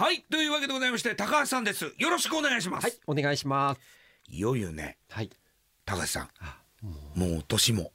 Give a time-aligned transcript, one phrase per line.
[0.00, 3.80] はいというわけでございまして高橋さんですよろしくお願いします、はい、お願いします。
[4.30, 5.28] いよいよねはい。
[5.84, 6.58] 高橋さんあ、
[7.14, 7.92] ももう年も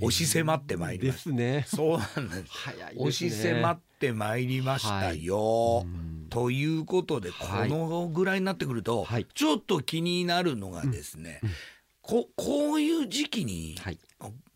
[0.00, 1.64] 押し迫ってまいりでましたすね。
[1.66, 3.00] そうなんです早いですね。
[3.00, 11.54] 押し迫ってまいりましたよ、うんということで、はいこのぐらいになってくると、はいちょっと気になるのがですね、うんうん
[12.02, 13.98] ここういう時期にはい。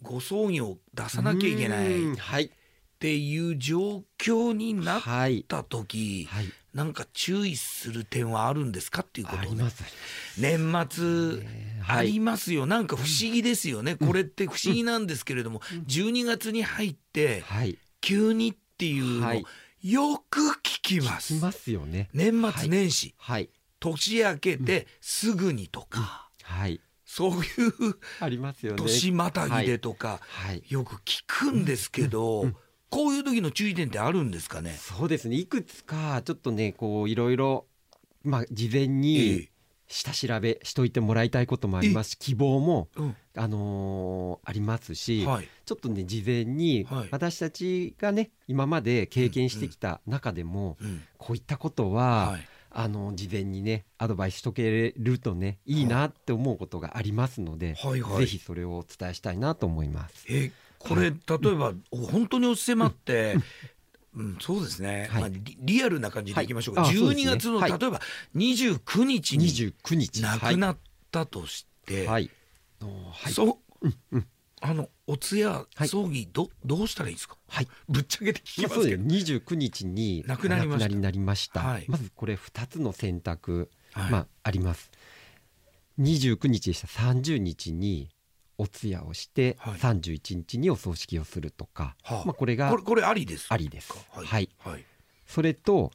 [0.02, 2.50] ご葬儀を出さなきゃいけないっ。
[2.98, 5.42] ていう状況になっはい。
[5.42, 6.46] た時、はい。
[6.76, 9.48] なんか注意する点はあるんですかっていうことをね。
[9.48, 9.82] あります。
[10.38, 11.46] 年末
[11.88, 17.78] ありますよ、なんか不思議ですよね、これって不思議なんですけれども、12月に入ってはい。
[18.02, 19.44] 急にっていうの、はい。
[19.82, 21.32] よく聞きます。
[21.32, 22.10] 聞きますよね。
[22.12, 23.48] 年末年始、はい。
[23.80, 26.82] 年明けてすぐにとか、はい。
[27.06, 28.82] そういうありますよね。
[28.82, 30.62] 年またぎでとか、はい。
[30.68, 32.48] よく聞くんですけど、うん。
[32.48, 32.56] うん
[32.90, 34.72] こういう時の注意点ってあるんですかね？
[34.78, 35.36] そうですね。
[35.36, 37.66] いくつかちょっとね、こういろいろ
[38.22, 39.48] まあ事前えに
[39.88, 42.10] 下調べしといてもらいたいこともあります。
[42.10, 43.16] し、希望もうん。
[43.38, 45.48] あのーありますし、はい。
[45.64, 47.08] ちょっとね事前にはい。
[47.10, 51.02] 私たちがね今まで経験してきた中でも、うん。
[51.18, 52.48] こういったことは、はい。
[52.78, 58.18] あの事前にねアドバイスしとけるとねいいなって思うことがありますので、はいはい。
[58.18, 60.26] ぜひそれをお伝えしたいなと思います。
[60.28, 60.52] え
[60.88, 63.36] これ、例えば、本当に押し迫って、
[64.14, 65.20] うん、そうですね、はい。
[65.22, 66.90] まあ、リリアルな感じでいきましょうか、はい。
[66.90, 67.70] あそうです12ね月の、はい。
[67.70, 68.00] 例えば
[68.34, 70.22] 29日に29日。
[70.22, 70.76] 亡くなっ
[71.10, 72.30] たとして、はい、
[72.80, 72.92] はい。
[73.12, 73.32] はい。
[73.32, 74.26] そう、うんうん。
[74.62, 75.88] あのお通夜、はい。
[75.88, 77.36] 葬儀どどうしたらいいですか？
[77.46, 77.68] はい。
[77.88, 81.18] ぶっちゃけて聞きますけど、29日に亡くなりました。
[81.20, 81.84] ました、はい。
[81.88, 84.10] まずこれ2つの選択、はい。
[84.10, 84.90] まあ、あります。
[85.98, 86.86] 29日でした。
[86.86, 88.08] 30日に
[88.58, 89.74] お通夜をして、はい。
[89.74, 92.24] 31日にお葬式をするとか、はあ。
[92.24, 93.92] まあ、これがこれありですありです。
[93.92, 94.48] かはい、はい。
[94.58, 94.84] はい。
[95.26, 95.90] それと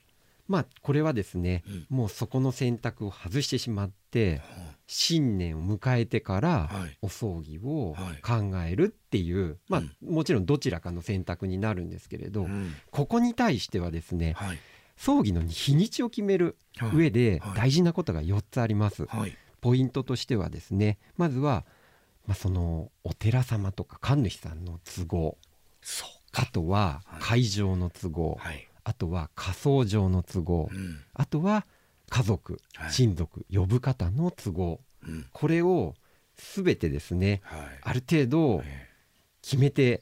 [0.47, 1.85] まあこれはですね、うん。
[1.89, 6.97] もうそこの選択を外してしまっては新年を迎えてからはい。
[7.01, 8.21] お葬儀をはい。
[8.21, 10.13] 考えるっていう、まあうん。
[10.13, 12.73] もちろんどちらかの選択になるんですけれど、あうん。
[12.91, 14.59] ここに対してはですねはい。
[14.97, 16.95] 葬儀の日にちを決めるはい。
[16.95, 17.57] 上ではい。
[17.57, 19.05] 大事なことが4つあります。
[19.05, 19.35] はい。
[19.61, 21.65] ポイントとしてはですねまずは、
[22.27, 25.37] まあ、そのお寺様とか神主さんの都合。
[26.33, 27.21] あとははい。
[27.21, 30.99] 会場の都合、はい、あとは火葬場の都合、うん。
[31.13, 31.65] あとは
[32.09, 32.91] 家族、はい。
[32.91, 34.79] 親族呼ぶ方の都合。
[35.07, 35.25] うん。
[35.31, 35.95] これを
[36.55, 37.61] 全てですねはい。
[37.81, 38.87] ある程度え
[39.41, 40.01] 決めて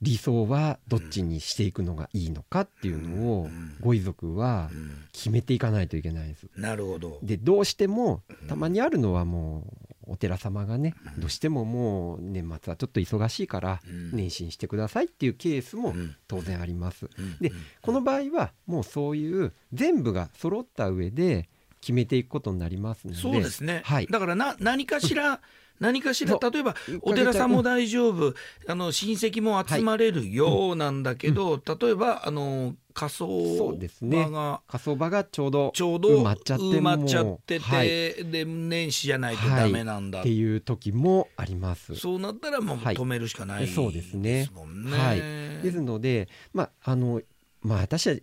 [0.00, 3.76] 理想はどっちにしていくのがいいのかっていうのをうん。
[3.80, 4.70] ご遺族は
[5.12, 6.46] 決めていかないといけないです。
[6.56, 7.18] なるほど。
[7.22, 11.20] でどうしてもたまにあるのはもうお寺様がねうん。
[11.20, 14.10] どうしてももう年末はちょっと忙しいからうん。
[14.12, 16.16] 年始にしてくださいっていうケースもうん。
[16.26, 17.06] 当然あります。
[17.18, 17.38] うん。
[17.40, 17.56] でうん。
[17.82, 21.48] この場合はもうそういう全部が揃った上で
[21.80, 23.18] 決めていくことになりますので。
[23.18, 24.06] そうですね、はい。
[24.06, 25.40] だからな 何かしら、
[25.80, 28.34] 何かしら例えばうんお寺さんも大丈夫、
[28.66, 34.24] あの親戚も集まれるようなんだけど、例えばあの仮そ装うですね。
[34.24, 37.88] 場が火葬場がちょうどちょうど埋まっちゃって埋まっちゃってて、はい。
[37.88, 41.94] で年始じゃないとダメなんだ、っていう時もあります。
[41.94, 42.96] そうなったらもうはい。
[42.96, 44.40] 止めるしかないそうですね。
[44.40, 44.96] ですもんね。
[44.96, 45.18] はい。
[45.62, 47.22] ですのでまああの
[47.60, 48.16] まあ私は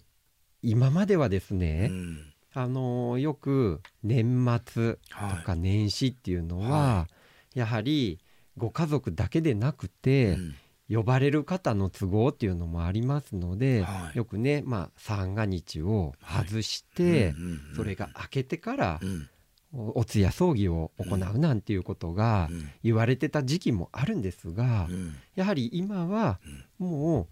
[0.61, 7.07] 今まではですね、うんあのよく年末とはか年始っていうのは、は
[7.53, 8.19] やはり
[8.57, 10.55] ご家族だけでなくいて、うん。
[10.87, 14.17] 呼ばれる方の都合っていうのもありますので、はい。
[14.17, 17.33] よくね、まあ、三が日を外して、
[17.75, 19.29] それが明けてからうん。
[19.73, 22.69] おお通夜葬儀を行うなんていうことがうん。
[22.83, 25.15] 言われてた時期もあるんですが、うん。
[25.33, 26.39] やはり今は
[26.77, 27.27] もう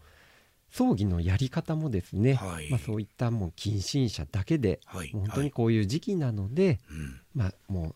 [0.73, 2.69] 葬儀のやり方もですね、はい。
[2.71, 5.09] まあ、そういったもう近親者だけではい。
[5.11, 7.21] 本当にこういう時期なので、うん。
[7.35, 7.95] まあも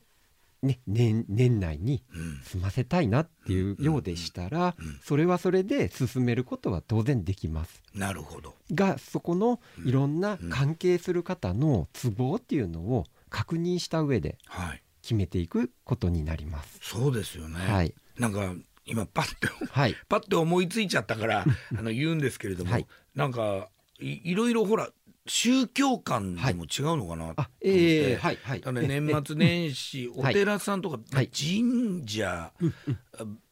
[0.61, 2.39] うね年年内にうん。
[2.43, 4.99] 済ませたいなっていうようでしたら、うん。
[5.03, 7.81] それはそれで進めることは当然できます。
[7.95, 8.53] なるほど。
[8.71, 14.84] がそこのいろんな関係する方の都合っていうのを確認した上ではい。
[15.02, 16.79] 決めていくことになります。
[16.81, 17.55] そうですよね。
[17.55, 18.53] はい、なんか
[18.87, 21.45] 今パッてはい、パッて思いついちゃったから
[21.78, 22.87] あの言うんですけれども、はい。
[23.16, 23.69] なんか
[23.99, 24.89] いいろいろほら
[25.28, 28.39] 宗教観でも違うのかなと思って、あ、ええはい、
[28.87, 30.34] 年末年始お はい。
[30.34, 31.29] 寺さんとかはい。
[31.29, 32.51] 神社、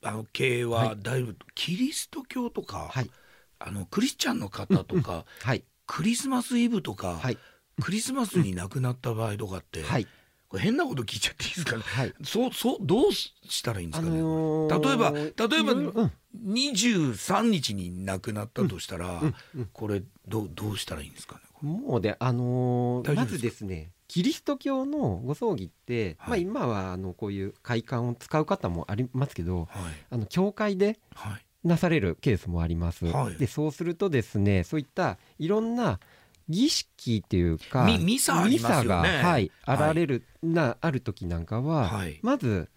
[0.01, 0.97] あの系ははい。
[1.01, 3.11] だいぶキリスト教とか、はい、
[3.59, 7.37] あのクリスチャンの方とか、はい、クリスマスイブとか、はい、
[7.81, 10.07] クリスマスに亡くなった場合とかって、はい、
[10.49, 11.81] これ変なこと聞いちゃっていいですかね？
[11.83, 12.13] はい。
[12.23, 13.33] そうそうどうし
[13.63, 14.19] たらいいんですかね？
[14.19, 16.11] のー例えば例えばうん
[16.45, 21.41] 23日に亡くなったとしたら、うんうんこれどうどうしたらいいんですかね？
[21.69, 33.05] もうであのーまずですねキリスト教のご葬儀って、まあ、はい今はあのこういう会館を使う方もありますけどはいあの教会ではいなされるケースもあります。
[33.05, 35.99] はいでそうするとですねそういったいろんな
[36.47, 39.09] 儀式っていうかみミサありますよね。
[39.09, 39.79] ミサが、はい、あはい。
[39.87, 42.19] られる、なある時なんかは、はい。
[42.21, 42.69] まず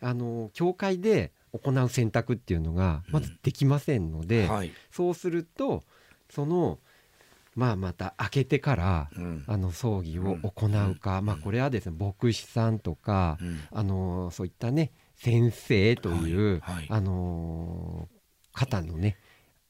[0.00, 4.72] あの教会で行う選択っていうのがまずできませんので、はい。
[4.90, 5.84] そうすると
[6.28, 6.78] その
[7.54, 9.44] まあまた開けてからうん。
[9.46, 13.60] あの葬儀を行うか、まあこれはですね牧師さんとか、うん。
[13.70, 16.74] あのそういったね先生という、はい。
[16.74, 16.86] はい。
[16.90, 18.08] あの
[18.52, 19.16] 方のね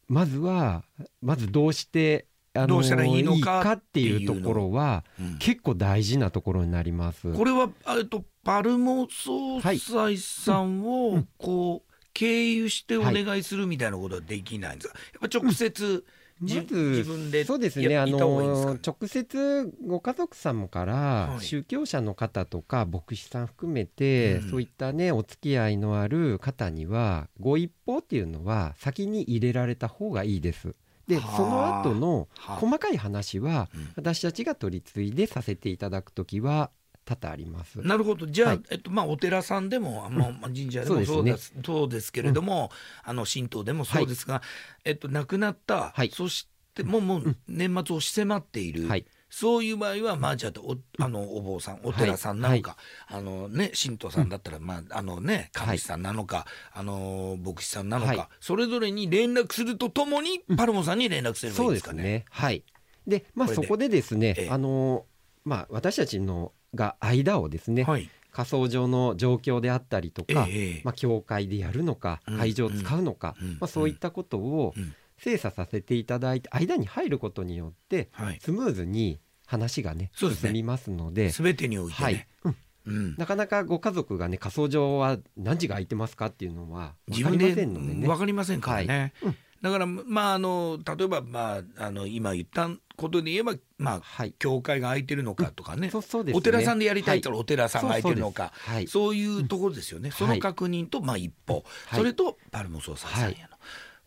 [0.09, 0.85] まずは
[1.23, 5.39] まずどうしてあのどうしたらいいのかっていうところはうん。
[5.39, 7.33] 結構大事なところになります。
[7.33, 7.69] これは
[7.99, 9.79] えっとパルモ総裁
[10.19, 11.29] さんうをん。
[11.37, 14.99] こう経由してお願いするみたいなことはできないんですか？
[15.21, 16.05] やっぱ直接
[16.43, 17.99] じまず自分でそうですね。
[17.99, 18.79] あのか？
[18.87, 21.45] 直接ご家族様からはい。
[21.45, 24.51] 宗教者の方とか牧師さん含めて、うん。
[24.51, 30.77] そういったねお付き合いのある方にはご一報っていうのは先に入れられた方がいいです。
[31.07, 31.37] ではあ。
[31.37, 32.57] その後のはあ。
[32.57, 33.93] 細かい話はうん。
[33.97, 36.71] 私たちが取り継いでさせていただくときは
[37.05, 37.81] 多々あります。
[37.81, 38.27] なるほど。
[38.27, 38.63] じゃあ、はい。
[38.71, 41.63] えっとまあ、お寺さんでも、まあまあ、神社でもそうですね。
[41.65, 42.71] そうですけれども、
[43.03, 44.43] あの神道でもそうですが、
[44.85, 46.11] えっと、亡くなった、はい。
[46.11, 49.05] そしてもうもう年末をし迫っている、はい
[49.37, 52.77] そういう場合は、まあ、じゃあおあのお坊さんお寺さんなのか、
[53.09, 58.29] あのね、神道さんだったら、まああのね、神主さんなのか、あの牧師さんなのか、はい。
[58.39, 62.03] それぞれに連絡するとともに、パルモさんに連絡すればいいそうんでかね。
[62.05, 62.25] ね。
[62.31, 62.63] はい。
[63.09, 64.51] で、まあそこでですね、ええ。
[64.51, 65.05] あの
[65.45, 68.09] まあ私たちのが間をですね、はい。
[68.31, 80.51] 仮想上の状況であったりとか、ええまあ教会でやるのかうん、会場を使うのか、うんまあそういったことをうん精査させていただいて、間に入ることによってはい、スムーズに話がねそうですね。
[80.51, 82.27] 進みますので、全てにおいてね、はい。
[82.45, 82.57] うん。
[82.87, 88.07] うん、なかなかご家族がね仮想上は何時が空いてますかっていうのは分かりま自分でせんのでね。
[88.07, 89.33] 分かりませんからね、はい。
[89.33, 89.37] うん。
[89.63, 94.35] だからまああの例えばまああの今言ったことで言えばまあはい。
[94.39, 96.39] 教会が空いてるのかとかね、そうそうですね。
[96.39, 98.87] お寺さんでやりたいったはらお寺さんが空いてるのか、はい。
[98.87, 102.01] そういうところですよね、その確認とまあ一歩、はい。
[102.01, 103.49] それとパルモ総裁さんへの、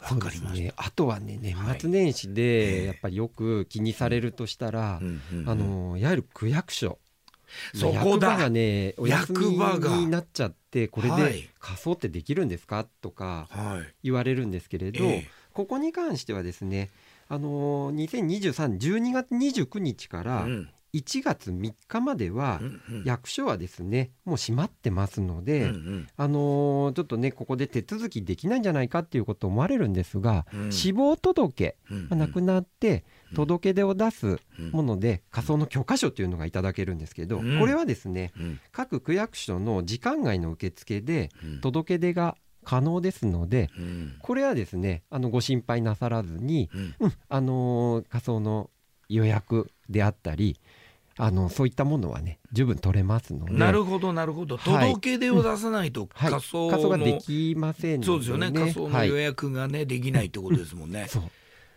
[0.04, 0.74] そう分かりまね。
[0.78, 2.34] あとはね年はい末年始ええ。
[2.34, 5.02] でやっぱりよく気にされるとしたら、
[5.46, 7.00] あのいわゆる区役所。
[7.74, 8.02] そこだ。
[8.04, 9.98] 役場がねお休み役場が。
[9.98, 11.34] になっちゃってこれはい。
[11.34, 12.86] で仮装ってできるんですか？
[13.02, 13.94] とかはい。
[14.04, 15.28] 言われるんですけれど、ええ。
[15.54, 16.92] ここに関してはですね
[17.30, 22.62] あの2023 12月29日からうん1月3日までは
[23.06, 26.08] 役所はですねもう閉まってますので、うんうん。
[26.16, 30.72] あのーちょっとねここで手続きできないんじゃないかっていうことを思われるんですが、うん。
[30.72, 33.36] 死亡届、うんまあ亡くなってうん。
[33.36, 34.72] 届け出を出すうん。
[34.72, 37.60] もので仮想の許可書というのがいただけるんですけど、うん。
[37.60, 38.60] これはですねうん。
[38.72, 41.62] 各区役所の時間外の受付でうん。
[41.62, 44.16] 届け出が可能ですのでうん。
[44.20, 46.96] これはですねあのご心配なさらずに、うん。
[47.00, 48.70] うんあのー仮想の
[49.10, 50.60] 予約であったり
[51.18, 53.54] あのそういったものはね十分取れますので。
[53.54, 54.58] なるほどなるほど。
[54.58, 54.90] はい。
[54.90, 58.52] 届け出を出さないとはい、仮想の、仮想ができませんので、そうですよね。
[58.52, 61.24] 仮想のはい予約がね、できないってことですもんね、そう。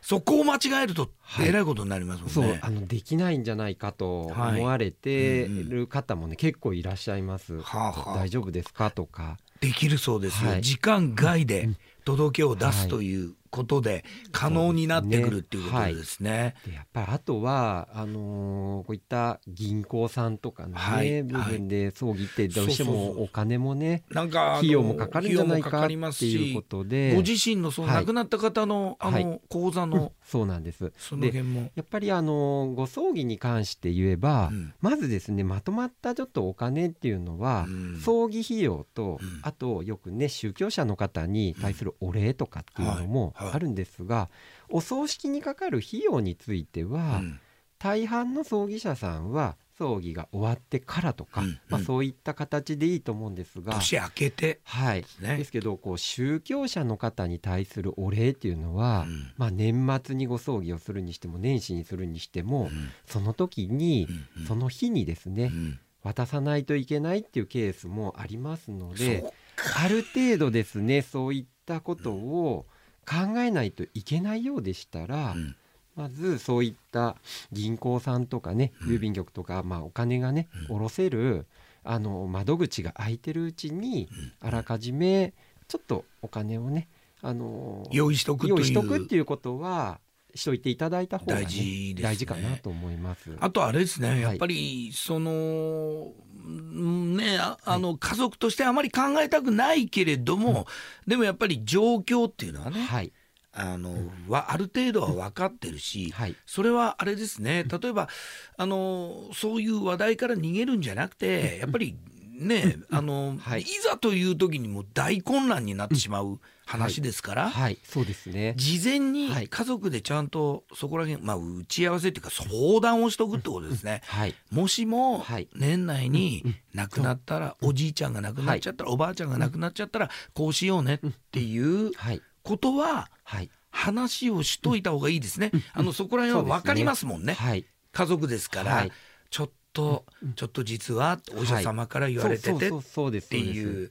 [0.02, 2.68] そこを間違えるとはいえらいことになりますもんね、そう。
[2.68, 7.60] あのできないんじゃないかと思われてる方もね、結構いらっしゃいます。
[7.60, 8.18] はあはあ。
[8.18, 9.38] 大丈夫ですかとか。
[9.60, 10.62] できるそうですよ、はい。
[10.62, 11.76] 時間外でうん。
[12.04, 12.74] 届けを出はい。
[12.74, 16.54] すということで可能になってくるっていうことですね。
[16.66, 21.22] でやっぱりあとはあのーこういった銀行さんとかのね、はい。
[21.22, 29.90] 部分で葬儀ってどうしてもお金もねなんかあの費用もかかるんじゃないかっていうしことでご自身のそのはい亡くなった方のあはの口座うん。
[29.90, 30.92] のそうなんです。
[30.96, 31.70] そので辺も。
[31.74, 34.72] やっぱりあのご葬儀に関して言えば、うん。
[34.80, 38.00] まずですねまとまったちょっとお金っていうのは、うん。
[38.00, 39.40] 葬儀費用と、うん。
[39.42, 43.39] あとよくね宗教者の方に対するお礼とかっていうのもはい。
[43.39, 44.28] はいあるんですが、
[44.68, 47.40] お葬式にかかる費用については、うん。
[47.78, 54.60] 大半の葬儀社さんは葬儀が終わってからとか、うんまあ、うんそういった形でいいと思うんですが、年明けて。
[54.64, 55.06] はい。
[55.20, 59.32] ですけどこう宗教者の方に対するお礼っていうのは、うん。
[59.38, 62.90] まあ、年末にご葬儀をするにしても年始にするにしても、うん。
[63.06, 64.06] その時に、
[64.36, 65.80] うんその日にですね、うん。
[66.02, 69.32] 渡さないといけないっていうケースもありますので
[69.76, 72.66] ある程度ですねそういったことを
[73.06, 75.56] 考えないといけないようでしたら、うん。
[75.96, 77.16] まずそういった
[77.52, 78.94] 銀行さんとかねうん。
[78.94, 80.66] 郵便局とか、まあ、お金がねうん。
[80.66, 81.46] 下ろせる
[81.82, 84.48] あの窓口が開いてるうちにうん。
[84.48, 85.34] あらかじめ
[85.68, 86.88] ちょっとお金をね
[87.22, 90.00] あの用意し用意しとくっていうことは
[90.34, 92.02] しといていただいた方が、ね、大事ね。
[92.02, 93.30] 大事かなと思います。
[93.40, 94.22] あとあれですね、い。
[94.22, 100.66] やっぱりその、うんねああの家族としてあまり考えたくないけれども、
[101.06, 103.12] でもやっぱり状況っていうのはね、はい、
[103.52, 103.94] あの
[104.28, 107.64] はある程度は分かってるし、はい、それはあれですね。
[107.64, 108.08] 例えば
[108.56, 111.96] あのそういう話題から逃げるんじゃなくてやっぱり
[112.40, 113.62] ねあの、はい。
[113.62, 118.54] い、ざという時にもう大混乱になってしまう話ですから、はい、そうですね。
[118.56, 119.48] 事前にはい。
[119.48, 124.02] 家族でちゃんとそこら辺、まあ、打ち合わせっていうか相談をしとくってことですね。
[124.06, 125.48] はい、もしもはい。
[125.54, 126.44] 年内に
[126.74, 135.50] 亡くなったらおじいちゃんが亡くなっちゃったらおばあちゃんが亡くなっちゃったらこうしようねっていうはい、ことははい、話をしといた方がいいですね。
[135.72, 137.34] あのそこら辺は分かりますもんね。
[137.34, 138.92] はい、家族ですから、はい。
[139.30, 140.04] ちょっと
[140.36, 143.22] ちょっと実はお医者様から言われててっ。
[143.22, 143.90] ていう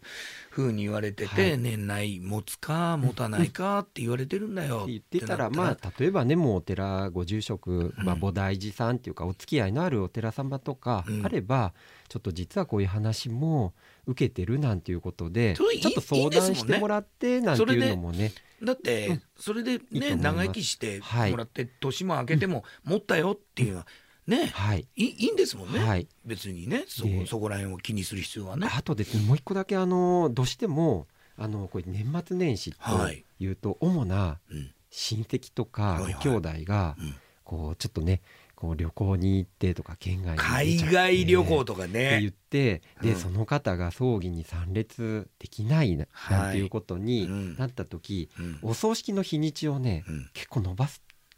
[0.49, 1.57] ふうに言われててはい。
[1.57, 11.25] 年内持つか持たないかって言われてるんだよって言ってたらまあ例えばねもうお寺ご住職、まあ、うん菩提寺さんっていうかお付き合いのあるお寺様とかうん。
[11.25, 11.73] あれば、
[12.07, 13.73] ちょっと実はこういう話も
[14.07, 18.31] 受けてるなんていうことでちょっと相談してもらってなんていうのもね。
[18.63, 19.21] だって、うん。
[19.37, 21.31] それでね長生きしてはい。
[21.31, 23.87] もらって、年も明けても持ったよっていうのは
[24.29, 26.85] ね、はい、いいいんですもんね、はい、別にね。
[26.87, 28.69] そでこそこら辺を気にする必要はね。
[28.71, 31.07] あとですねもう一個だけあのどうしても
[31.37, 34.71] あのこれ年末年始とはいいうと、主なうん。
[34.91, 37.15] 親戚とか兄弟がうん。
[37.43, 38.21] こうちょっとね
[38.53, 43.15] こう旅行に行ってとか県外海外旅行とかって言ねって、で、うん。
[43.15, 46.49] その方が葬儀に参列できないな,、はい。
[46.49, 47.55] んていうことにうん。
[47.57, 48.59] なった時、うん。
[48.61, 50.29] お葬式の日にちをね、うん。
[50.33, 50.87] 結構伸ば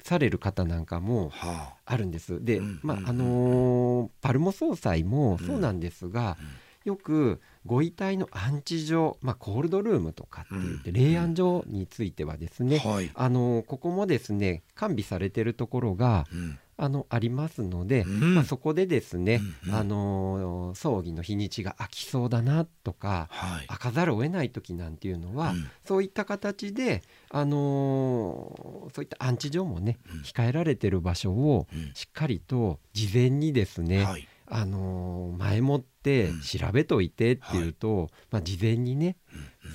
[0.03, 1.97] される方なんかもはあ。
[1.97, 2.43] るんです。
[2.43, 6.47] で、まああのーパルモ総裁もそうなんですが、うん。
[6.83, 12.81] よくご遺体の安置所、まあ、コールドルームとかって言って、うん霊安所についてはですね、
[13.13, 18.33] あのーここもですね完備されてるところがうんあのありますので、うん。
[18.35, 19.75] まあ、そこでですね、うんうん。
[19.79, 23.67] あのー葬儀の日にちが空きそうだなとかはい。
[23.67, 25.67] 開かざるを得ない時なんていうのは、うん。
[25.85, 30.21] そういった形で、あのーそういった安置所もね、うん。
[30.21, 31.91] 控えられてる場所をうん。
[31.93, 34.27] しっかりと事前にですね、はい。
[34.47, 36.41] あのー前もってうん。
[36.41, 39.17] 調べといてっていうと、まあ、事前にね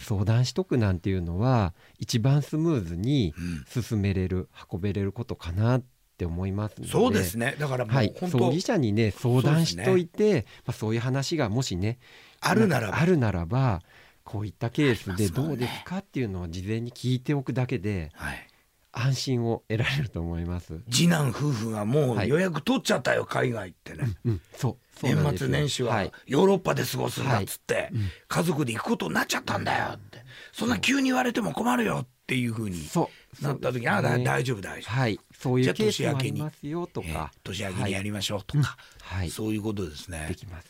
[0.02, 3.82] 相談しとくなんていうのは一番スムーズにうん。
[3.82, 5.84] 進めれる運べれることかなっ
[6.16, 6.90] て思いますので。
[6.90, 7.56] そうですね。
[7.58, 11.98] だからもうはい、本当、葬儀社にね相談しといてまあ、そういう話がもしね
[12.40, 12.98] あるならば。
[12.98, 13.82] あるならば
[14.24, 18.48] こういったケースでどうですかっていうのを事前に聞いておくだけではい、
[18.92, 20.80] 安心を得られると思います。
[20.90, 22.28] 次男夫婦がもうはい。
[22.28, 26.12] 予約取っちゃったよ海外ってね、うん、そうそう年末年始ははい。
[26.26, 28.08] ヨーロッパで過ごすんだっつって、うん。
[28.26, 30.24] 家族で行くことになっちゃったんだよって。
[30.52, 33.08] そんな急に言われても困るよっていうふうにそう
[33.42, 35.20] なった時に、あだ大丈夫大丈夫、はい。
[35.38, 39.30] そういうケースもありますよとえーか、年明けにやりましょうとか、はい。
[39.30, 40.26] そういうことですね。
[40.28, 40.68] できます。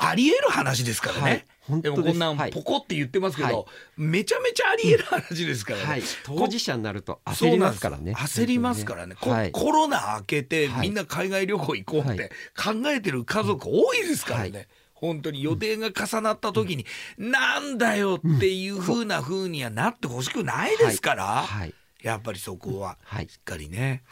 [0.00, 1.44] あり得る話ですからね、はい。
[1.68, 2.06] 本で当です。
[2.06, 2.52] もこんなんはい。
[2.52, 3.64] ポコって言ってますけど、はい。
[3.96, 8.12] めちゃめちゃあり得る話ですからね、はい、当事者になるとこ焦りますからね。
[8.12, 10.88] 焦りますからね、こはい、コロナ明けてはい。
[10.88, 12.16] みんな海外旅行行こうっはい。
[12.16, 14.68] て考えてる家族多いですからね、はい。
[14.94, 16.86] 本当に予定が重なった時に、
[17.16, 21.74] なんだよっていう風な風にはなってほしくないですから、はい、
[22.08, 23.28] やっぱりそこははい。
[23.28, 24.02] しっかりね、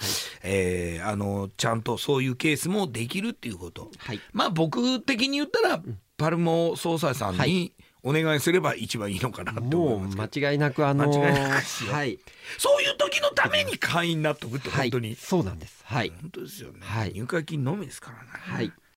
[0.42, 3.90] えーあのちゃんとそういうケースもできるっていうこと。
[3.98, 5.82] はい、まあ僕的に言ったら、
[6.16, 7.72] パルモ総裁さんはに
[8.02, 10.46] お願いすれば一番いいのかなって思もいうますけど。
[10.46, 12.18] 間違いなくあのー間違いなくはい、
[12.58, 15.82] そういう時のために会員になっとくってはい、本当に、そうなんです。
[15.84, 17.12] はい、本当ですよね、はい。
[17.14, 18.72] 入会金のみですからね、はい。